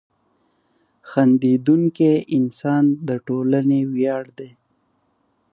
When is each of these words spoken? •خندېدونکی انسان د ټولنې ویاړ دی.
•خندېدونکی 1.09 2.11
انسان 2.37 2.83
د 3.07 3.09
ټولنې 3.27 3.81
ویاړ 3.93 4.23
دی. 4.37 4.49